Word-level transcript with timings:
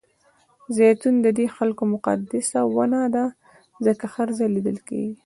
زیتون 0.77 1.15
ددې 1.25 1.45
خلکو 1.55 1.83
مقدسه 1.93 2.59
ونه 2.75 3.01
ده 3.15 3.25
ځکه 3.85 4.05
هر 4.13 4.27
ځای 4.37 4.49
لیدل 4.55 4.77
کېږي. 4.87 5.15